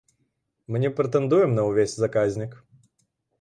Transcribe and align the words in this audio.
Мы 0.71 0.79
не 0.83 0.89
прэтэндуем 0.99 1.53
на 1.59 1.67
ўвесь 1.69 1.95
заказнік. 2.05 2.57